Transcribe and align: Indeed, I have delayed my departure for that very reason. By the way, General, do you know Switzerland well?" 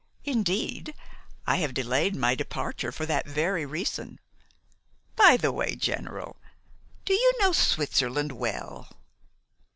Indeed, 0.23 0.95
I 1.45 1.57
have 1.57 1.75
delayed 1.75 2.15
my 2.15 2.33
departure 2.33 2.91
for 2.91 3.05
that 3.05 3.27
very 3.27 3.67
reason. 3.67 4.17
By 5.15 5.37
the 5.37 5.51
way, 5.51 5.75
General, 5.75 6.37
do 7.05 7.13
you 7.13 7.33
know 7.39 7.51
Switzerland 7.51 8.31
well?" 8.31 8.89